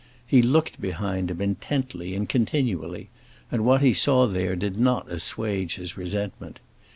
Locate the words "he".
0.25-0.41, 3.83-3.93